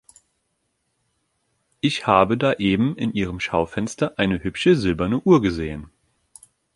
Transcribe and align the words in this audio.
Ich 1.79 2.07
habe 2.07 2.35
da 2.35 2.53
eben 2.53 2.97
in 2.97 3.13
Ihrem 3.13 3.39
Schaufenster 3.39 4.17
eine 4.17 4.41
hübsche 4.43 4.75
silberne 4.75 5.19
Uhr 5.19 5.43
gesehen. 5.43 5.91